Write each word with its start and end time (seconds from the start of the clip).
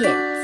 Kids. 0.00 0.40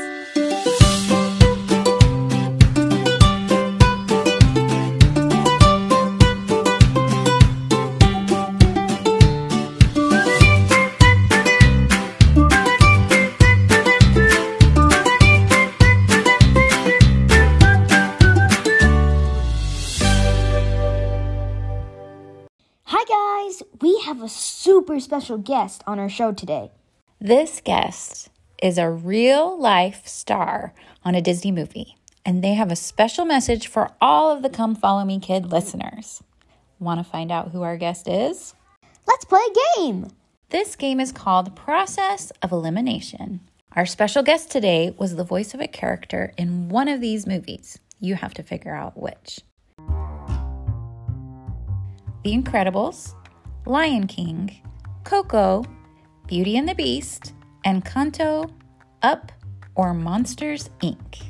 Hi, 22.83 23.03
guys! 23.05 23.63
We 23.81 23.99
have 24.01 24.21
a 24.21 24.29
super 24.29 24.99
special 24.99 25.39
guest 25.39 25.83
on 25.87 25.97
our 25.97 26.09
show 26.09 26.31
today. 26.31 26.71
This 27.19 27.59
guest 27.59 28.29
is 28.61 28.77
a 28.77 28.89
real 28.89 29.59
life 29.59 30.07
star 30.07 30.73
on 31.03 31.15
a 31.15 31.21
Disney 31.21 31.51
movie, 31.51 31.97
and 32.25 32.43
they 32.43 32.53
have 32.53 32.71
a 32.71 32.75
special 32.75 33.25
message 33.25 33.67
for 33.67 33.91
all 34.01 34.31
of 34.31 34.41
the 34.41 34.49
Come 34.49 34.75
Follow 34.75 35.05
Me 35.05 35.19
Kid 35.19 35.51
listeners. 35.51 36.23
Want 36.79 36.99
to 36.99 37.09
find 37.09 37.31
out 37.31 37.51
who 37.51 37.61
our 37.61 37.77
guest 37.77 38.07
is? 38.07 38.55
Let's 39.07 39.25
play 39.25 39.39
a 39.39 39.79
game! 39.79 40.07
This 40.49 40.75
game 40.75 40.99
is 40.99 41.11
called 41.11 41.55
Process 41.55 42.31
of 42.41 42.51
Elimination. 42.51 43.41
Our 43.75 43.85
special 43.85 44.23
guest 44.23 44.49
today 44.49 44.95
was 44.97 45.15
the 45.15 45.23
voice 45.23 45.53
of 45.53 45.61
a 45.61 45.67
character 45.67 46.33
in 46.37 46.69
one 46.69 46.87
of 46.87 47.01
these 47.01 47.27
movies. 47.27 47.77
You 47.99 48.15
have 48.15 48.33
to 48.35 48.43
figure 48.43 48.73
out 48.73 48.97
which. 48.97 49.39
The 52.23 52.33
Incredibles, 52.33 53.13
Lion 53.65 54.07
King, 54.07 54.61
Coco, 55.03 55.63
Beauty 56.27 56.57
and 56.57 56.67
the 56.67 56.75
Beast, 56.75 57.33
Encanto, 57.65 58.51
Up, 59.01 59.31
or 59.75 59.93
Monsters 59.93 60.69
Inc. 60.81 61.23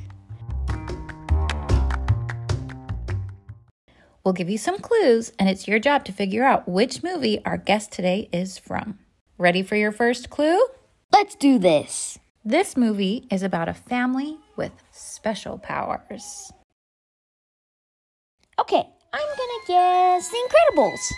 We'll 4.24 4.34
give 4.34 4.50
you 4.50 4.58
some 4.58 4.80
clues, 4.80 5.32
and 5.40 5.48
it's 5.48 5.68
your 5.68 5.80
job 5.80 6.04
to 6.06 6.12
figure 6.12 6.44
out 6.44 6.68
which 6.68 7.02
movie 7.02 7.42
our 7.46 7.58
guest 7.58 7.92
today 7.92 8.28
is 8.34 8.58
from. 8.58 9.00
Ready 9.38 9.64
for 9.64 9.76
your 9.76 9.92
first 9.92 10.30
clue? 10.30 10.60
Let's 11.14 11.36
do 11.36 11.58
this! 11.58 12.20
This 12.44 12.76
movie 12.76 13.26
is 13.32 13.44
about 13.44 13.70
a 13.70 13.74
family 13.74 14.38
with 14.56 14.72
special 14.92 15.58
powers. 15.58 16.52
Okay, 18.60 18.86
I'm 19.14 19.38
gonna 19.38 19.64
guess 19.68 20.30
The 20.30 20.38
Incredibles. 20.38 21.12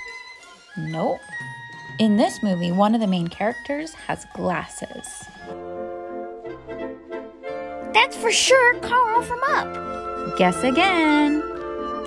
Nope. 0.77 1.19
In 1.99 2.15
this 2.15 2.41
movie, 2.41 2.71
one 2.71 2.95
of 2.95 3.01
the 3.01 3.07
main 3.07 3.27
characters 3.27 3.93
has 4.07 4.25
glasses. 4.33 5.25
That's 7.93 8.15
for 8.15 8.31
sure 8.31 8.79
Carl 8.79 9.21
from 9.21 9.43
Up. 9.49 10.37
Guess 10.37 10.63
again. 10.63 11.43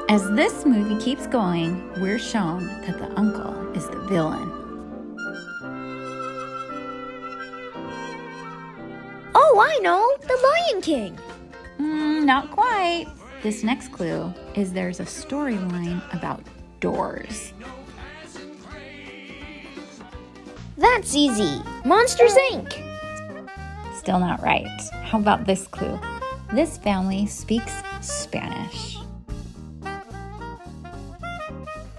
As 0.09 0.27
this 0.31 0.65
movie 0.65 0.99
keeps 0.99 1.27
going, 1.27 1.93
we're 2.01 2.19
shown 2.19 2.67
that 2.87 2.99
the 2.99 3.13
uncle 3.19 3.71
is 3.77 3.87
the 3.87 4.01
villain. 4.09 4.51
Oh, 9.35 9.61
I 9.61 9.79
know! 9.83 10.17
The 10.23 10.71
Lion 10.71 10.81
King! 10.81 11.19
Mm, 11.79 12.25
not 12.25 12.51
quite. 12.51 13.09
This 13.43 13.63
next 13.63 13.93
clue 13.93 14.33
is 14.55 14.73
there's 14.73 15.01
a 15.01 15.05
storyline 15.05 16.03
about 16.15 16.43
doors. 16.81 17.53
That's 20.77 21.15
easy. 21.15 21.61
Monsters 21.85 22.35
Inc. 22.51 22.73
Still 23.97 24.19
not 24.19 24.43
right. 24.43 24.69
How 25.03 25.19
about 25.19 25.47
this 25.47 25.67
clue? 25.67 25.99
This 26.53 26.79
family 26.79 27.27
speaks 27.27 27.73
Spanish. 28.01 28.99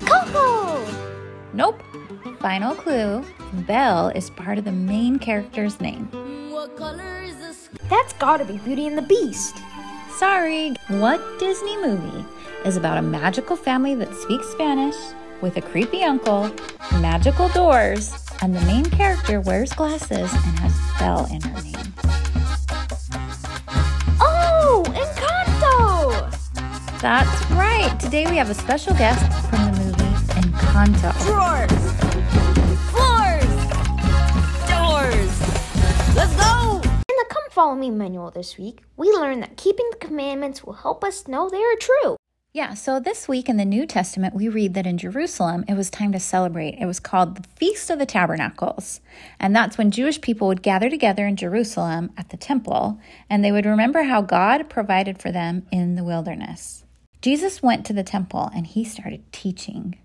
Coco! 0.02 0.86
Nope. 1.54 1.82
Final 2.40 2.76
clue 2.76 3.24
Belle 3.68 4.10
is 4.10 4.30
part 4.32 4.58
of 4.58 4.66
the 4.66 4.72
main 4.72 5.18
character's 5.18 5.80
name. 5.80 6.10
That's 7.90 8.14
gotta 8.14 8.44
be 8.44 8.58
Beauty 8.58 8.88
and 8.88 8.98
the 8.98 9.04
Beast. 9.04 9.58
Sorry. 10.18 10.74
What 10.88 11.22
Disney 11.40 11.78
movie 11.78 12.26
is 12.66 12.76
about 12.76 12.98
a 12.98 13.02
magical 13.02 13.56
family 13.56 13.96
that 13.96 14.14
speaks 14.16 14.48
Spanish 14.50 14.96
with 15.42 15.58
a 15.58 15.62
creepy 15.62 16.04
uncle, 16.04 16.52
magical 16.94 17.50
doors, 17.50 18.23
and 18.42 18.56
the 18.56 18.62
main 18.62 18.86
character 18.86 19.40
wears 19.42 19.72
glasses 19.74 20.32
and 20.34 20.60
has 20.60 20.74
Belle 21.00 21.26
in 21.32 21.42
her 21.42 21.62
name? 21.62 21.94
Oh, 24.20 24.84
Encanto! 24.88 26.30
That's 27.02 27.52
right. 27.52 27.98
Today 28.00 28.26
we 28.30 28.38
have 28.38 28.50
a 28.50 28.54
special 28.54 28.94
guest 28.96 29.22
from 29.50 29.72
the 29.74 29.80
movie 29.84 30.04
Encanto. 30.42 31.12
Drawers! 31.26 31.72
Floors! 32.92 33.54
Doors! 34.70 35.34
Let's 36.16 36.36
go! 36.36 36.82
In 36.84 37.16
the 37.18 37.26
Come 37.30 37.50
Follow 37.52 37.76
Me 37.76 37.90
manual 37.90 38.32
this 38.32 38.58
week, 38.58 38.84
we 38.98 39.12
learned 39.12 39.44
that 39.44 39.58
keeping 39.58 39.90
the 39.92 39.98
commandments 39.98 40.64
will 40.64 40.74
help 40.74 41.04
us 41.04 41.28
know 41.28 41.50
they 41.50 41.64
are 41.64 41.76
true. 41.80 42.16
Yeah, 42.56 42.76
so 42.76 43.00
this 43.00 43.28
week 43.28 43.50
in 43.50 43.58
the 43.58 43.66
New 43.66 43.88
Testament, 43.88 44.36
we 44.36 44.48
read 44.48 44.76
that 44.76 44.86
in 44.86 45.00
Jerusalem 45.00 45.66
it 45.68 45.74
was 45.74 45.90
time 45.90 46.12
to 46.12 46.20
celebrate. 46.20 46.78
It 46.80 46.86
was 46.86 47.00
called 47.00 47.36
the 47.36 47.50
Feast 47.56 47.90
of 47.90 47.98
the 47.98 48.06
Tabernacles. 48.06 49.02
And 49.40 49.56
that's 49.56 49.76
when 49.76 49.90
Jewish 49.90 50.22
people 50.22 50.48
would 50.50 50.62
gather 50.62 50.88
together 50.88 51.26
in 51.26 51.36
Jerusalem 51.36 52.12
at 52.16 52.30
the 52.30 52.38
temple 52.38 53.00
and 53.28 53.44
they 53.44 53.52
would 53.52 53.66
remember 53.66 54.04
how 54.04 54.22
God 54.22 54.70
provided 54.70 55.20
for 55.20 55.32
them 55.32 55.66
in 55.72 55.96
the 55.96 56.04
wilderness. 56.04 56.86
Jesus 57.24 57.64
went 57.64 57.88
to 57.88 57.94
the 57.94 58.04
temple 58.04 58.52
and 58.54 58.68
he 58.68 58.84
started 58.84 59.34
teaching. 59.34 59.98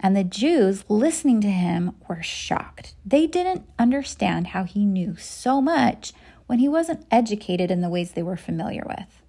And 0.00 0.16
the 0.16 0.24
Jews 0.24 0.84
listening 0.88 1.40
to 1.42 1.50
him 1.52 1.94
were 2.08 2.20
shocked. 2.20 2.96
They 3.06 3.28
didn't 3.28 3.64
understand 3.78 4.48
how 4.48 4.64
he 4.64 4.84
knew 4.84 5.14
so 5.18 5.60
much 5.60 6.12
when 6.48 6.58
he 6.58 6.68
wasn't 6.68 7.06
educated 7.12 7.70
in 7.70 7.80
the 7.80 7.88
ways 7.88 8.10
they 8.10 8.24
were 8.24 8.36
familiar 8.36 8.82
with. 8.88 9.21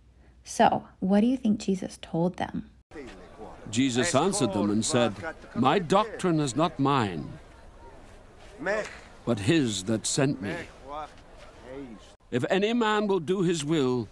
So, 0.43 0.85
what 0.99 1.21
do 1.21 1.27
you 1.27 1.37
think 1.37 1.59
Jesus 1.59 1.97
told 2.01 2.37
them? 2.37 2.69
Jesus 3.71 4.13
answered 4.13 4.53
them 4.53 4.69
and 4.69 4.85
said, 4.85 5.13
My 5.55 5.79
doctrine 5.79 6.39
is 6.39 6.55
not 6.55 6.79
mine, 6.79 7.39
but 9.25 9.39
his 9.39 9.85
that 9.85 10.05
sent 10.05 10.41
me. 10.41 10.53
If 12.29 12.43
any 12.49 12.73
man 12.73 13.07
will 13.07 13.19
do 13.19 13.41
his 13.41 13.63
will, 13.63 14.07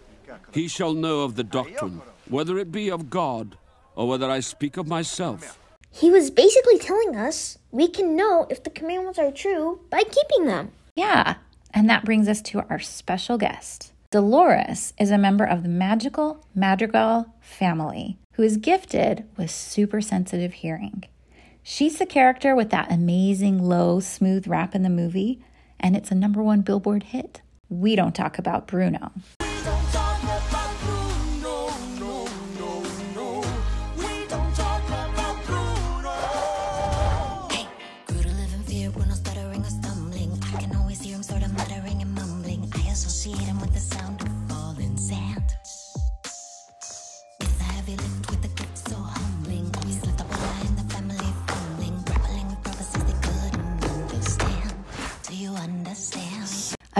he 0.51 0.67
shall 0.67 0.93
know 0.93 1.21
of 1.21 1.35
the 1.35 1.43
doctrine, 1.43 2.01
whether 2.29 2.57
it 2.57 2.71
be 2.71 2.89
of 2.89 3.09
God 3.09 3.57
or 3.95 4.07
whether 4.07 4.29
I 4.29 4.39
speak 4.39 4.77
of 4.77 4.87
myself. 4.87 5.57
He 5.91 6.09
was 6.09 6.31
basically 6.31 6.79
telling 6.79 7.15
us 7.15 7.57
we 7.71 7.87
can 7.87 8.15
know 8.15 8.47
if 8.49 8.63
the 8.63 8.69
commandments 8.69 9.19
are 9.19 9.31
true 9.31 9.81
by 9.89 10.03
keeping 10.03 10.45
them. 10.45 10.71
Yeah, 10.95 11.35
and 11.73 11.89
that 11.89 12.05
brings 12.05 12.27
us 12.27 12.41
to 12.43 12.63
our 12.69 12.79
special 12.79 13.37
guest. 13.37 13.91
Dolores 14.11 14.93
is 14.99 15.09
a 15.09 15.17
member 15.17 15.45
of 15.45 15.63
the 15.63 15.69
magical 15.69 16.45
Madrigal 16.53 17.33
family 17.39 18.17
who 18.33 18.43
is 18.43 18.57
gifted 18.57 19.23
with 19.37 19.49
super 19.49 20.01
sensitive 20.01 20.51
hearing. 20.51 21.05
She's 21.63 21.97
the 21.97 22.05
character 22.05 22.53
with 22.53 22.71
that 22.71 22.91
amazing 22.91 23.63
low, 23.63 24.01
smooth 24.01 24.49
rap 24.49 24.75
in 24.75 24.83
the 24.83 24.89
movie, 24.89 25.41
and 25.79 25.95
it's 25.95 26.11
a 26.11 26.15
number 26.15 26.43
one 26.43 26.59
Billboard 26.59 27.03
hit. 27.03 27.41
We 27.69 27.95
don't 27.95 28.13
talk 28.13 28.37
about 28.37 28.67
Bruno. 28.67 29.13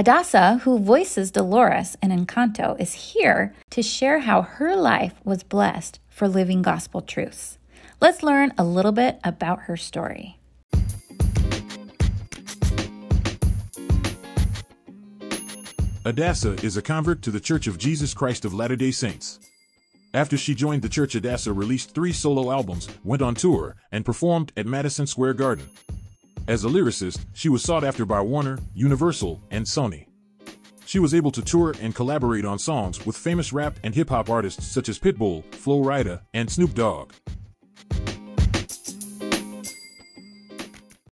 Adassa, 0.02 0.60
who 0.62 0.80
voices 0.80 1.30
Dolores 1.30 1.96
in 2.02 2.10
Encanto, 2.10 2.76
is 2.80 3.14
here 3.14 3.54
to 3.70 3.84
share 3.84 4.22
how 4.22 4.42
her 4.42 4.76
life 4.76 5.14
was 5.24 5.44
blessed 5.44 6.00
for 6.10 6.28
living 6.28 6.64
gospel 6.64 7.04
truths. 7.04 7.60
Let's 8.00 8.24
learn 8.24 8.52
a 8.58 8.64
little 8.64 8.94
bit 8.94 9.20
about 9.24 9.60
her 9.68 9.78
story. 9.78 10.40
Adassa 16.04 16.64
is 16.64 16.76
a 16.78 16.82
convert 16.82 17.22
to 17.22 17.30
the 17.30 17.40
Church 17.40 17.68
of 17.68 17.78
Jesus 17.78 18.16
Christ 18.16 18.44
of 18.44 18.56
Latter 18.56 18.76
day 18.76 18.90
Saints. 18.90 19.40
After 20.16 20.36
she 20.36 20.56
joined 20.56 20.82
the 20.82 20.90
church, 20.90 21.14
Adassa 21.14 21.56
released 21.56 21.94
three 21.94 22.12
solo 22.12 22.52
albums, 22.52 22.88
went 23.04 23.22
on 23.22 23.36
tour, 23.36 23.76
and 23.92 24.04
performed 24.04 24.52
at 24.58 24.66
Madison 24.66 25.06
Square 25.06 25.36
Garden. 25.36 25.70
As 26.48 26.66
a 26.66 26.68
lyricist, 26.68 27.26
she 27.34 27.50
was 27.50 27.62
sought 27.62 27.84
after 27.84 28.06
by 28.06 28.20
Warner, 28.20 28.58
Universal, 28.74 29.42
and 29.52 29.66
Sony. 29.66 30.08
She 30.86 30.98
was 30.98 31.14
able 31.14 31.32
to 31.32 31.42
tour 31.42 31.76
and 31.80 31.94
collaborate 31.94 32.46
on 32.46 32.58
songs 32.58 33.06
with 33.06 33.16
famous 33.16 33.54
rap 33.54 33.80
and 33.84 33.94
hip 33.94 34.10
hop 34.10 34.30
artists 34.30 34.66
such 34.66 34.90
as 34.90 34.98
Pitbull, 34.98 35.44
Flo 35.54 35.82
Rida, 35.82 36.22
and 36.34 36.50
Snoop 36.50 36.74
Dogg. 36.74 37.14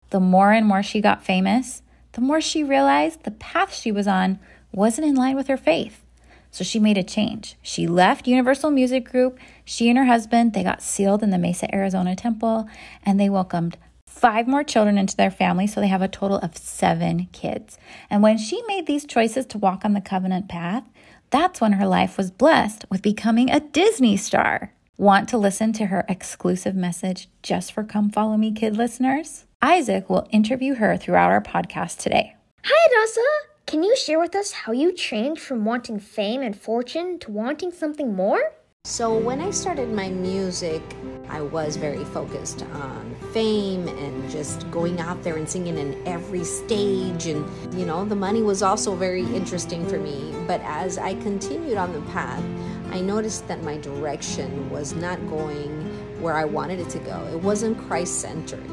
The 0.09 0.19
more 0.19 0.51
and 0.51 0.67
more 0.67 0.83
she 0.83 1.01
got 1.01 1.23
famous, 1.23 1.81
the 2.11 2.21
more 2.21 2.41
she 2.41 2.63
realized 2.63 3.23
the 3.23 3.31
path 3.31 3.73
she 3.73 3.91
was 3.91 4.07
on 4.07 4.39
wasn't 4.71 5.07
in 5.07 5.15
line 5.15 5.35
with 5.35 5.47
her 5.47 5.57
faith. 5.57 6.05
So 6.51 6.63
she 6.63 6.77
made 6.77 6.99
a 6.99 7.03
change. 7.03 7.55
She 7.63 7.87
left 7.87 8.27
Universal 8.27 8.69
Music 8.71 9.09
Group. 9.09 9.39
She 9.65 9.89
and 9.89 9.97
her 9.97 10.05
husband, 10.05 10.53
they 10.53 10.63
got 10.63 10.83
sealed 10.83 11.23
in 11.23 11.31
the 11.31 11.39
Mesa, 11.39 11.73
Arizona 11.73 12.15
temple, 12.15 12.67
and 13.03 13.19
they 13.19 13.29
welcomed 13.29 13.77
five 14.13 14.47
more 14.47 14.63
children 14.63 14.97
into 14.97 15.17
their 15.17 15.31
family, 15.31 15.67
so 15.67 15.81
they 15.81 15.87
have 15.87 16.01
a 16.01 16.07
total 16.07 16.37
of 16.37 16.55
seven 16.55 17.27
kids. 17.31 17.77
And 18.09 18.23
when 18.23 18.37
she 18.37 18.61
made 18.67 18.85
these 18.85 19.05
choices 19.05 19.45
to 19.47 19.57
walk 19.57 19.83
on 19.83 19.93
the 19.93 20.01
covenant 20.01 20.47
path, 20.47 20.83
that's 21.29 21.59
when 21.59 21.73
her 21.73 21.87
life 21.87 22.17
was 22.17 22.31
blessed 22.31 22.85
with 22.89 23.01
becoming 23.01 23.49
a 23.49 23.59
Disney 23.59 24.15
star. 24.15 24.73
Want 24.97 25.27
to 25.29 25.37
listen 25.37 25.73
to 25.73 25.87
her 25.87 26.05
exclusive 26.07 26.75
message 26.75 27.27
just 27.41 27.73
for 27.73 27.83
Come 27.83 28.09
Follow 28.09 28.37
Me 28.37 28.51
Kid 28.51 28.77
listeners? 28.77 29.45
Isaac 29.61 30.09
will 30.09 30.27
interview 30.31 30.75
her 30.75 30.95
throughout 30.95 31.31
our 31.31 31.41
podcast 31.41 31.97
today. 31.97 32.35
Hi, 32.63 32.89
Adassa! 32.89 33.49
Can 33.65 33.81
you 33.81 33.95
share 33.95 34.19
with 34.19 34.35
us 34.35 34.51
how 34.51 34.71
you 34.71 34.93
changed 34.93 35.41
from 35.41 35.65
wanting 35.65 35.99
fame 35.99 36.41
and 36.41 36.55
fortune 36.55 37.17
to 37.19 37.31
wanting 37.31 37.71
something 37.71 38.15
more? 38.15 38.53
So, 38.85 39.17
when 39.17 39.39
I 39.39 39.49
started 39.51 39.93
my 39.93 40.09
music, 40.09 40.81
I 41.29 41.39
was 41.39 41.77
very 41.77 42.03
focused 42.03 42.63
on 42.63 43.15
fame 43.31 43.87
and 43.87 44.29
just 44.29 44.69
going 44.71 44.99
out 44.99 45.23
there 45.23 45.37
and 45.37 45.47
singing 45.49 45.77
in 45.77 46.05
every 46.05 46.43
stage. 46.43 47.27
And, 47.27 47.47
you 47.73 47.85
know, 47.85 48.03
the 48.03 48.17
money 48.17 48.41
was 48.41 48.61
also 48.61 48.93
very 48.93 49.23
interesting 49.23 49.87
for 49.87 49.97
me. 49.97 50.35
But 50.47 50.59
as 50.65 50.97
I 50.97 51.13
continued 51.21 51.77
on 51.77 51.93
the 51.93 52.01
path, 52.11 52.43
I 52.91 52.99
noticed 52.99 53.47
that 53.47 53.63
my 53.63 53.77
direction 53.77 54.69
was 54.69 54.93
not 54.93 55.17
going 55.29 55.71
where 56.21 56.33
I 56.33 56.43
wanted 56.43 56.81
it 56.81 56.89
to 56.89 56.99
go. 56.99 57.25
It 57.31 57.39
wasn't 57.39 57.77
Christ 57.87 58.19
centered. 58.19 58.69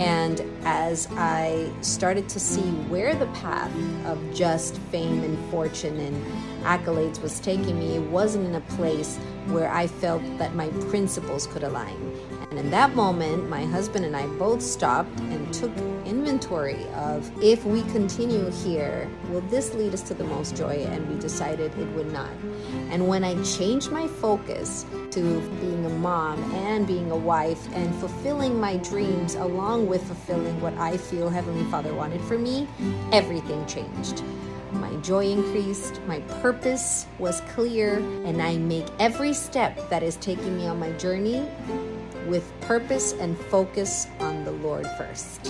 And 0.00 0.40
as 0.64 1.08
I 1.10 1.70
started 1.82 2.28
to 2.30 2.40
see 2.40 2.70
where 2.88 3.14
the 3.14 3.26
path 3.26 3.70
of 4.06 4.18
just 4.32 4.78
fame 4.90 5.22
and 5.22 5.50
fortune 5.50 5.98
and 5.98 6.24
accolades 6.62 7.20
was 7.20 7.38
taking 7.40 7.78
me, 7.78 7.96
it 7.96 8.02
wasn't 8.10 8.46
in 8.46 8.54
a 8.54 8.60
place 8.62 9.18
where 9.50 9.70
I 9.70 9.86
felt 9.86 10.22
that 10.38 10.54
my 10.54 10.68
principles 10.88 11.46
could 11.46 11.62
align. 11.62 11.96
And 12.50 12.58
in 12.58 12.70
that 12.70 12.94
moment, 12.96 13.48
my 13.48 13.64
husband 13.64 14.04
and 14.04 14.16
I 14.16 14.26
both 14.26 14.60
stopped 14.62 15.18
and 15.20 15.52
took 15.54 15.70
inventory 16.04 16.84
of 16.94 17.30
if 17.42 17.64
we 17.64 17.82
continue 17.92 18.50
here, 18.50 19.08
will 19.28 19.40
this 19.42 19.74
lead 19.74 19.94
us 19.94 20.02
to 20.02 20.14
the 20.14 20.24
most 20.24 20.56
joy? 20.56 20.84
And 20.90 21.08
we 21.08 21.18
decided 21.20 21.76
it 21.78 21.88
would 21.94 22.12
not. 22.12 22.30
And 22.90 23.06
when 23.06 23.22
I 23.22 23.40
changed 23.42 23.92
my 23.92 24.08
focus 24.08 24.84
to 25.12 25.40
being 25.60 25.86
a 25.86 25.90
mom 25.90 26.42
and 26.52 26.86
being 26.86 27.10
a 27.10 27.16
wife 27.16 27.68
and 27.72 27.94
fulfilling 27.96 28.58
my 28.58 28.78
dreams 28.78 29.36
along 29.36 29.86
with 29.86 30.04
fulfilling 30.04 30.60
what 30.60 30.74
I 30.74 30.96
feel 30.96 31.28
Heavenly 31.28 31.64
Father 31.70 31.94
wanted 31.94 32.20
for 32.22 32.38
me, 32.38 32.66
everything 33.12 33.64
changed. 33.66 34.24
My 34.72 34.94
joy 34.96 35.26
increased, 35.26 36.00
my 36.06 36.20
purpose 36.42 37.06
was 37.18 37.40
clear, 37.52 37.98
and 38.24 38.40
I 38.40 38.56
make 38.56 38.86
every 38.98 39.32
step 39.32 39.88
that 39.90 40.02
is 40.02 40.16
taking 40.16 40.56
me 40.56 40.66
on 40.66 40.78
my 40.78 40.92
journey 40.92 41.46
with 42.26 42.52
purpose 42.60 43.12
and 43.14 43.36
focus 43.46 44.06
on 44.20 44.44
the 44.44 44.52
Lord 44.52 44.86
first. 44.96 45.46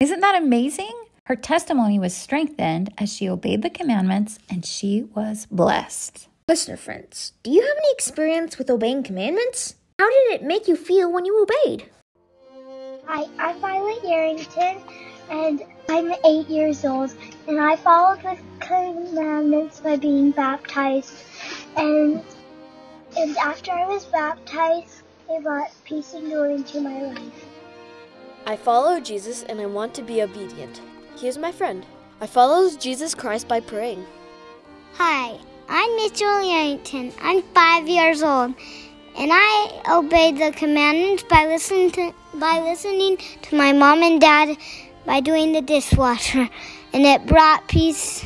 Isn't 0.00 0.20
that 0.20 0.42
amazing? 0.42 0.92
Her 1.24 1.36
testimony 1.36 1.98
was 1.98 2.16
strengthened 2.16 2.92
as 2.98 3.12
she 3.12 3.28
obeyed 3.28 3.62
the 3.62 3.70
commandments 3.70 4.38
and 4.48 4.66
she 4.66 5.04
was 5.14 5.46
blessed. 5.50 6.26
Listener 6.48 6.76
friends, 6.76 7.34
do 7.44 7.50
you 7.52 7.60
have 7.60 7.76
any 7.76 7.92
experience 7.92 8.58
with 8.58 8.68
obeying 8.70 9.04
commandments? 9.04 9.76
How 10.00 10.08
did 10.10 10.40
it 10.40 10.42
make 10.42 10.66
you 10.66 10.74
feel 10.74 11.12
when 11.12 11.24
you 11.24 11.40
obeyed? 11.42 11.88
Hi, 13.06 13.26
I'm 13.38 13.60
Violet 13.60 14.02
Yarrington, 14.02 14.80
and 15.30 15.62
I'm 15.90 16.14
eight 16.24 16.48
years 16.48 16.84
old, 16.84 17.12
and 17.48 17.58
I 17.58 17.74
followed 17.74 18.22
the 18.22 18.38
commandments 18.60 19.80
by 19.80 19.96
being 19.96 20.30
baptized. 20.30 21.12
And 21.76 22.22
and 23.18 23.36
after 23.38 23.72
I 23.72 23.88
was 23.88 24.04
baptized, 24.04 25.02
it 25.28 25.42
brought 25.42 25.72
peace 25.84 26.14
and 26.14 26.30
joy 26.30 26.54
into 26.54 26.80
my 26.80 27.02
life. 27.02 27.44
I 28.46 28.54
follow 28.54 29.00
Jesus 29.00 29.42
and 29.42 29.60
I 29.60 29.66
want 29.66 29.92
to 29.94 30.02
be 30.02 30.22
obedient. 30.22 30.80
He 31.16 31.26
is 31.26 31.38
my 31.38 31.50
friend. 31.50 31.84
I 32.20 32.28
follow 32.28 32.70
Jesus 32.76 33.12
Christ 33.12 33.48
by 33.48 33.58
praying. 33.58 34.06
Hi, 34.94 35.40
I'm 35.68 35.96
Mitchell 35.96 36.28
Yarrington. 36.28 37.12
I'm 37.20 37.42
five 37.52 37.88
years 37.88 38.22
old, 38.22 38.54
and 39.18 39.30
I 39.34 39.82
obey 39.90 40.30
the 40.30 40.52
commandments 40.56 41.24
by 41.24 41.46
listening 41.46 41.90
to 41.92 42.14
by 42.34 42.60
listening 42.60 43.16
to 43.42 43.56
my 43.56 43.72
mom 43.72 44.04
and 44.04 44.20
dad 44.20 44.56
by 45.10 45.18
doing 45.18 45.50
the 45.50 45.60
dishwasher, 45.60 46.48
and 46.92 47.04
it 47.04 47.26
brought 47.26 47.66
peace 47.66 48.24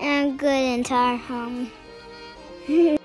and 0.00 0.38
good 0.38 0.48
into 0.48 0.94
our 0.94 1.18
home. 1.18 1.70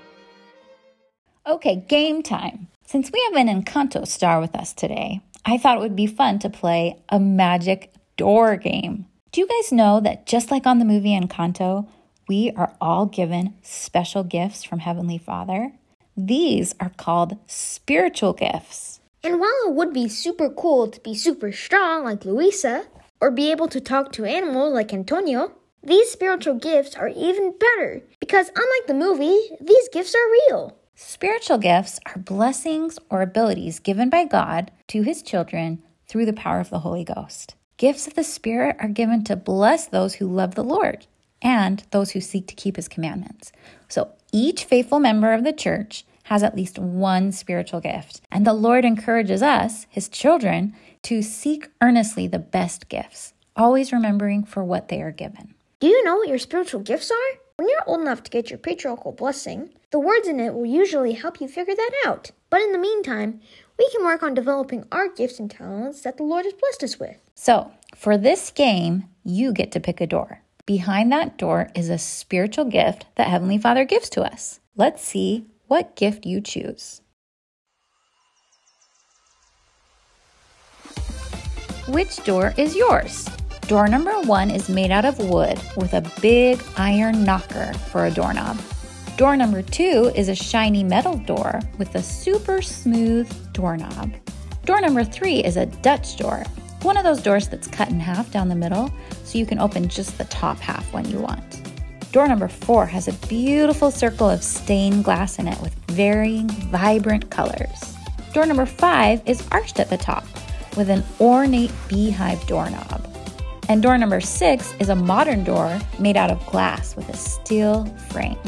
Okay, 1.46 1.84
game 1.88 2.22
time. 2.22 2.68
Since 2.86 3.10
we 3.12 3.20
have 3.24 3.46
an 3.46 3.62
Encanto 3.62 4.06
star 4.06 4.40
with 4.40 4.54
us 4.54 4.72
today, 4.72 5.20
I 5.44 5.58
thought 5.58 5.78
it 5.78 5.80
would 5.80 5.96
be 5.96 6.06
fun 6.06 6.38
to 6.40 6.50
play 6.50 6.96
a 7.08 7.18
magic 7.18 7.92
door 8.16 8.56
game. 8.56 9.06
Do 9.32 9.40
you 9.40 9.48
guys 9.48 9.72
know 9.72 10.00
that 10.00 10.26
just 10.26 10.50
like 10.50 10.66
on 10.66 10.78
the 10.78 10.84
movie 10.84 11.18
Encanto, 11.18 11.88
we 12.28 12.52
are 12.56 12.76
all 12.80 13.06
given 13.06 13.54
special 13.62 14.22
gifts 14.22 14.62
from 14.62 14.78
Heavenly 14.78 15.18
Father? 15.18 15.72
These 16.16 16.74
are 16.78 16.92
called 16.96 17.36
spiritual 17.46 18.34
gifts. 18.34 19.00
And 19.24 19.40
while 19.40 19.66
it 19.66 19.74
would 19.74 19.92
be 19.92 20.08
super 20.08 20.50
cool 20.50 20.88
to 20.88 21.00
be 21.00 21.14
super 21.14 21.52
strong 21.52 22.04
like 22.04 22.24
Luisa, 22.24 22.84
or 23.20 23.30
be 23.30 23.50
able 23.50 23.68
to 23.68 23.80
talk 23.80 24.12
to 24.12 24.24
animals 24.24 24.72
like 24.72 24.92
Antonio, 24.92 25.52
these 25.82 26.10
spiritual 26.10 26.54
gifts 26.54 26.94
are 26.94 27.08
even 27.08 27.54
better 27.58 28.02
because, 28.18 28.48
unlike 28.48 28.86
the 28.86 28.94
movie, 28.94 29.38
these 29.60 29.88
gifts 29.90 30.14
are 30.14 30.30
real. 30.48 30.76
Spiritual 30.94 31.58
gifts 31.58 31.98
are 32.06 32.18
blessings 32.18 32.98
or 33.08 33.22
abilities 33.22 33.80
given 33.80 34.10
by 34.10 34.24
God 34.24 34.70
to 34.88 35.02
his 35.02 35.22
children 35.22 35.82
through 36.06 36.26
the 36.26 36.32
power 36.32 36.60
of 36.60 36.68
the 36.68 36.80
Holy 36.80 37.04
Ghost. 37.04 37.54
Gifts 37.78 38.06
of 38.06 38.14
the 38.14 38.24
Spirit 38.24 38.76
are 38.78 38.88
given 38.88 39.24
to 39.24 39.36
bless 39.36 39.86
those 39.86 40.16
who 40.16 40.26
love 40.26 40.54
the 40.54 40.64
Lord 40.64 41.06
and 41.40 41.82
those 41.90 42.10
who 42.10 42.20
seek 42.20 42.46
to 42.48 42.54
keep 42.54 42.76
his 42.76 42.88
commandments. 42.88 43.52
So 43.88 44.10
each 44.32 44.64
faithful 44.64 45.00
member 45.00 45.32
of 45.32 45.44
the 45.44 45.54
church 45.54 46.04
has 46.24 46.42
at 46.42 46.56
least 46.56 46.78
one 46.78 47.32
spiritual 47.32 47.80
gift. 47.80 48.20
And 48.30 48.46
the 48.46 48.52
Lord 48.52 48.84
encourages 48.84 49.42
us, 49.42 49.86
his 49.90 50.08
children, 50.08 50.74
to 51.02 51.22
seek 51.22 51.68
earnestly 51.80 52.26
the 52.26 52.38
best 52.38 52.88
gifts, 52.88 53.32
always 53.56 53.92
remembering 53.92 54.44
for 54.44 54.62
what 54.62 54.88
they 54.88 55.02
are 55.02 55.10
given. 55.10 55.54
Do 55.80 55.86
you 55.86 56.04
know 56.04 56.16
what 56.16 56.28
your 56.28 56.38
spiritual 56.38 56.80
gifts 56.80 57.10
are? 57.10 57.38
When 57.56 57.68
you're 57.68 57.84
old 57.86 58.00
enough 58.00 58.22
to 58.22 58.30
get 58.30 58.50
your 58.50 58.58
patriarchal 58.58 59.12
blessing, 59.12 59.70
the 59.90 59.98
words 59.98 60.28
in 60.28 60.40
it 60.40 60.54
will 60.54 60.66
usually 60.66 61.12
help 61.12 61.40
you 61.40 61.48
figure 61.48 61.74
that 61.74 61.92
out. 62.06 62.30
But 62.48 62.62
in 62.62 62.72
the 62.72 62.78
meantime, 62.78 63.40
we 63.78 63.88
can 63.90 64.04
work 64.04 64.22
on 64.22 64.34
developing 64.34 64.84
our 64.92 65.08
gifts 65.08 65.38
and 65.38 65.50
talents 65.50 66.02
that 66.02 66.16
the 66.16 66.22
Lord 66.22 66.44
has 66.44 66.54
blessed 66.54 66.84
us 66.84 67.00
with. 67.00 67.16
So, 67.34 67.72
for 67.94 68.16
this 68.16 68.50
game, 68.50 69.04
you 69.24 69.52
get 69.52 69.72
to 69.72 69.80
pick 69.80 70.00
a 70.00 70.06
door. 70.06 70.42
Behind 70.66 71.10
that 71.12 71.36
door 71.36 71.70
is 71.74 71.88
a 71.88 71.98
spiritual 71.98 72.66
gift 72.66 73.06
that 73.16 73.28
Heavenly 73.28 73.58
Father 73.58 73.84
gives 73.84 74.08
to 74.10 74.22
us. 74.22 74.60
Let's 74.76 75.02
see 75.02 75.46
what 75.70 75.94
gift 75.94 76.26
you 76.26 76.40
choose. 76.40 77.00
Which 81.86 82.16
door 82.24 82.52
is 82.56 82.74
yours? 82.74 83.28
Door 83.68 83.86
number 83.86 84.20
one 84.22 84.50
is 84.50 84.68
made 84.68 84.90
out 84.90 85.04
of 85.04 85.20
wood 85.20 85.60
with 85.76 85.94
a 85.94 86.02
big 86.20 86.60
iron 86.76 87.22
knocker 87.22 87.72
for 87.92 88.06
a 88.06 88.10
doorknob. 88.10 88.60
Door 89.16 89.36
number 89.36 89.62
two 89.62 90.10
is 90.16 90.28
a 90.28 90.34
shiny 90.34 90.82
metal 90.82 91.16
door 91.18 91.60
with 91.78 91.94
a 91.94 92.02
super 92.02 92.60
smooth 92.62 93.30
doorknob. 93.52 94.12
Door 94.64 94.80
number 94.80 95.04
three 95.04 95.38
is 95.38 95.56
a 95.56 95.66
Dutch 95.66 96.16
door, 96.16 96.42
one 96.82 96.96
of 96.96 97.04
those 97.04 97.22
doors 97.22 97.46
that's 97.46 97.68
cut 97.68 97.90
in 97.90 98.00
half 98.00 98.32
down 98.32 98.48
the 98.48 98.56
middle 98.56 98.90
so 99.22 99.38
you 99.38 99.46
can 99.46 99.60
open 99.60 99.88
just 99.88 100.18
the 100.18 100.24
top 100.24 100.58
half 100.58 100.92
when 100.92 101.08
you 101.08 101.20
want. 101.20 101.59
Door 102.12 102.26
number 102.26 102.48
four 102.48 102.86
has 102.86 103.06
a 103.06 103.12
beautiful 103.28 103.92
circle 103.92 104.28
of 104.28 104.42
stained 104.42 105.04
glass 105.04 105.38
in 105.38 105.46
it 105.46 105.60
with 105.60 105.72
varying, 105.90 106.48
vibrant 106.48 107.30
colors. 107.30 107.94
Door 108.34 108.46
number 108.46 108.66
five 108.66 109.22
is 109.26 109.46
arched 109.52 109.78
at 109.78 109.90
the 109.90 109.96
top 109.96 110.24
with 110.76 110.90
an 110.90 111.04
ornate 111.20 111.70
beehive 111.88 112.44
doorknob. 112.48 113.06
And 113.68 113.80
door 113.80 113.96
number 113.96 114.20
six 114.20 114.74
is 114.80 114.88
a 114.88 114.96
modern 114.96 115.44
door 115.44 115.78
made 116.00 116.16
out 116.16 116.32
of 116.32 116.44
glass 116.46 116.96
with 116.96 117.08
a 117.10 117.16
steel 117.16 117.86
frame. 118.08 118.38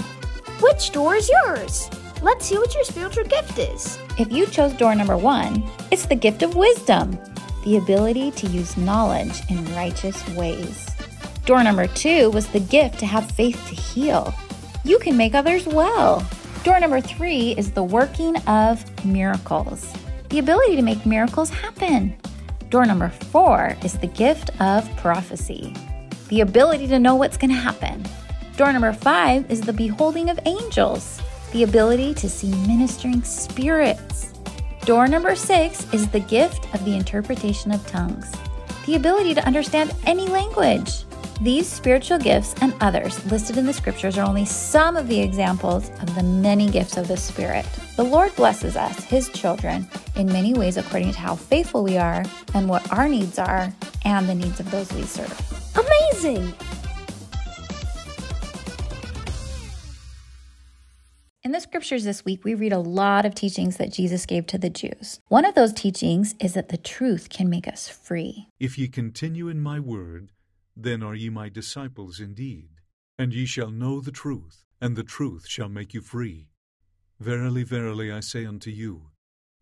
Which 0.61 0.91
door 0.91 1.15
is 1.15 1.29
yours? 1.29 1.89
Let's 2.21 2.47
see 2.47 2.59
what 2.59 2.75
your 2.75 2.85
spiritual 2.85 3.25
gift 3.25 3.61
is. 3.61 3.97
If 4.19 4.33
you 4.33 4.47
chose 4.47 4.73
door 4.73 4.97
number 4.97 5.17
one, 5.17 5.63
it's 5.93 6.07
the 6.07 6.17
gift 6.17 6.43
of 6.43 6.57
wisdom, 6.57 7.17
the 7.63 7.77
ability 7.77 8.33
to 8.33 8.49
use 8.49 8.77
knowledge 8.77 9.41
in 9.49 9.65
righteous 9.77 10.29
ways. 10.31 10.92
Door 11.45 11.65
number 11.65 11.89
two 11.89 12.31
was 12.31 12.47
the 12.47 12.61
gift 12.61 13.01
to 13.01 13.07
have 13.07 13.31
faith 13.33 13.61
to 13.69 13.75
heal. 13.75 14.33
You 14.85 14.99
can 15.01 15.17
make 15.17 15.35
others 15.35 15.67
well. 15.67 16.25
Door 16.63 16.81
number 16.81 17.01
three 17.01 17.53
is 17.59 17.73
the 17.73 17.83
working 17.83 18.37
of 18.47 19.05
miracles, 19.05 19.93
the 20.31 20.39
ability 20.39 20.77
to 20.77 20.83
make 20.83 21.05
miracles 21.05 21.51
happen. 21.51 22.17
Door 22.71 22.87
number 22.87 23.09
four 23.09 23.77
is 23.83 23.99
the 23.99 24.07
gift 24.07 24.51
of 24.61 24.89
prophecy, 24.97 25.75
the 26.29 26.43
ability 26.43 26.87
to 26.87 27.01
know 27.01 27.17
what's 27.17 27.37
going 27.37 27.51
to 27.51 27.57
happen. 27.57 28.05
Door 28.57 28.75
number 28.75 28.93
five 28.93 29.51
is 29.51 29.61
the 29.61 29.73
beholding 29.73 30.31
of 30.31 30.39
angels, 30.47 31.21
the 31.53 31.65
ability 31.65 32.15
to 32.15 32.31
see 32.31 32.55
ministering 32.69 33.25
spirits. 33.25 34.33
Door 34.87 35.09
number 35.09 35.35
six 35.35 35.93
is 35.93 36.09
the 36.09 36.21
gift 36.21 36.73
of 36.73 36.85
the 36.85 36.95
interpretation 36.95 37.73
of 37.73 37.85
tongues, 37.89 38.31
the 38.87 38.95
ability 38.95 39.35
to 39.35 39.45
understand 39.45 39.91
any 40.07 40.27
language. 40.29 41.05
These 41.43 41.67
spiritual 41.67 42.19
gifts 42.19 42.55
and 42.61 42.73
others 42.81 43.27
listed 43.27 43.59
in 43.59 43.67
the 43.67 43.73
scriptures 43.73 44.17
are 44.17 44.25
only 44.25 44.45
some 44.45 44.97
of 44.97 45.09
the 45.09 45.21
examples 45.21 45.91
of 46.01 46.15
the 46.15 46.23
many 46.23 46.71
gifts 46.71 46.97
of 46.97 47.09
the 47.09 47.17
Spirit. 47.17 47.67
The 47.97 48.05
Lord 48.05 48.33
blesses 48.37 48.77
us, 48.77 49.03
His 49.03 49.29
children, 49.31 49.89
in 50.15 50.29
many 50.29 50.55
ways 50.55 50.77
according 50.77 51.11
to 51.11 51.19
how 51.19 51.35
faithful 51.35 51.83
we 51.83 51.99
are 51.99 52.23
and 52.55 52.69
what 52.69 52.93
our 52.93 53.09
needs 53.09 53.41
are 53.41 53.75
and 54.05 54.29
the 54.29 54.37
needs 54.37 54.61
of 54.61 54.71
those 54.71 54.93
we 54.93 55.03
serve. 55.03 55.37
Amazing! 55.75 56.55
In 61.43 61.51
the 61.51 61.61
scriptures 61.61 62.05
this 62.05 62.25
week, 62.25 62.45
we 62.45 62.55
read 62.55 62.73
a 62.73 62.79
lot 62.79 63.27
of 63.27 63.35
teachings 63.35 63.79
that 63.79 63.93
Jesus 63.93 64.27
gave 64.27 64.47
to 64.47 64.59
the 64.59 64.71
Jews. 64.71 65.19
One 65.27 65.45
of 65.45 65.57
those 65.57 65.73
teachings 65.73 66.37
is 66.39 66.55
that 66.55 66.69
the 66.69 66.77
truth 66.77 67.31
can 67.31 67.51
make 67.51 67.67
us 67.67 67.89
free. 67.89 68.47
If 68.61 68.79
ye 68.79 68.87
continue 68.87 69.49
in 69.49 69.61
my 69.61 69.81
word, 69.81 70.31
then 70.77 71.03
are 71.03 71.15
ye 71.15 71.29
my 71.29 71.49
disciples 71.49 72.21
indeed. 72.21 72.69
And 73.19 73.35
ye 73.35 73.47
shall 73.47 73.71
know 73.71 74.01
the 74.01 74.13
truth, 74.13 74.65
and 74.81 74.97
the 74.97 75.05
truth 75.05 75.47
shall 75.47 75.69
make 75.69 75.95
you 75.95 76.01
free. 76.01 76.49
Verily, 77.21 77.63
verily, 77.63 78.11
I 78.11 78.21
say 78.21 78.45
unto 78.45 78.71
you, 78.71 79.11